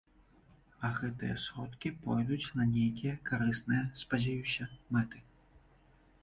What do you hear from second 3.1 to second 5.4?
карысныя, спадзяюся, мэты.